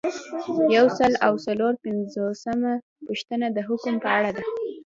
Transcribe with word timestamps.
یو 0.75 0.85
سل 0.97 1.13
او 1.27 1.33
څلور 1.45 1.73
پنځوسمه 1.83 2.73
پوښتنه 3.05 3.47
د 3.55 3.57
حکم 3.67 3.93
په 4.03 4.09
اړه 4.17 4.31
ده. 4.35 4.43